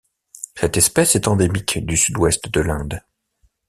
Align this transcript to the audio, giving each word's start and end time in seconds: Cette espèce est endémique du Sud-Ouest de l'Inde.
Cette 0.55 0.77
espèce 0.77 1.15
est 1.15 1.27
endémique 1.27 1.77
du 1.85 1.95
Sud-Ouest 1.95 2.49
de 2.49 2.59
l'Inde. 2.61 3.03